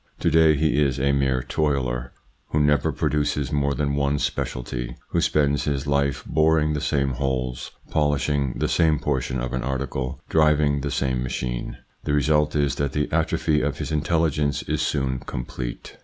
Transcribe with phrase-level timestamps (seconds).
[0.21, 2.11] To day, he is a mere toiler,
[2.49, 7.69] who never produces more than one speciality, who spends his life boring the same holes,
[7.91, 11.77] polishing the same portion of an article, driving the same machine.
[12.03, 15.97] The result is that the atrophy of his intelligence is soon complete.